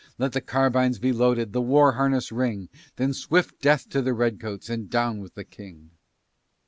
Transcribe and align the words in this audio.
Let 0.17 0.31
the 0.31 0.41
carbines 0.41 0.97
be 0.97 1.13
loaded, 1.13 1.53
the 1.53 1.61
war 1.61 1.91
harness 1.91 2.31
ring, 2.31 2.69
Then 2.95 3.13
swift 3.13 3.61
death 3.61 3.87
to 3.89 4.01
the 4.01 4.15
Redcoats, 4.15 4.67
and 4.67 4.89
down 4.89 5.19
with 5.19 5.35
the 5.35 5.45
King!" 5.45 5.91